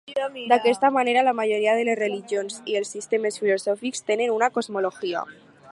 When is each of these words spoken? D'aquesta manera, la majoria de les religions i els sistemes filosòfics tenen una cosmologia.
D'aquesta 0.51 0.89
manera, 0.95 1.23
la 1.27 1.33
majoria 1.39 1.75
de 1.79 1.83
les 1.89 1.99
religions 2.01 2.57
i 2.73 2.79
els 2.81 2.95
sistemes 2.97 3.41
filosòfics 3.43 4.05
tenen 4.11 4.37
una 4.39 4.53
cosmologia. 4.59 5.25